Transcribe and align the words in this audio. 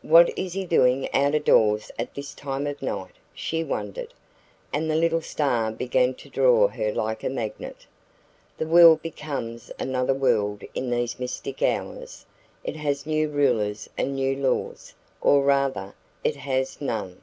"What 0.00 0.32
is 0.38 0.54
he 0.54 0.64
doing 0.64 1.12
out 1.12 1.34
of 1.34 1.44
doors 1.44 1.90
at 1.98 2.14
this 2.14 2.32
time 2.32 2.66
of 2.66 2.80
night?" 2.80 3.16
she 3.34 3.62
wondered; 3.62 4.14
and 4.72 4.90
the 4.90 4.96
little 4.96 5.20
star 5.20 5.70
began 5.70 6.14
to 6.14 6.30
draw 6.30 6.68
her 6.68 6.90
like 6.90 7.22
a 7.22 7.28
magnet. 7.28 7.84
The 8.56 8.66
world 8.66 9.02
becomes 9.02 9.70
another 9.78 10.14
world 10.14 10.64
in 10.74 10.88
these 10.88 11.20
mystic 11.20 11.60
hours; 11.60 12.24
it 12.64 12.76
has 12.76 13.04
new 13.04 13.28
rulers 13.28 13.90
and 13.98 14.14
new 14.14 14.34
laws 14.34 14.94
or 15.20 15.42
rather, 15.44 15.92
it 16.24 16.36
has 16.36 16.80
none. 16.80 17.20